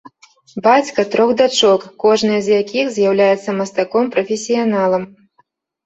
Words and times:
Бацька 0.67 1.05
трох 1.15 1.33
дачок, 1.41 1.85
кожная 2.05 2.41
з 2.47 2.59
якіх 2.61 2.85
з'яўляецца 2.99 3.49
мастаком-прафесіяналам. 3.61 5.11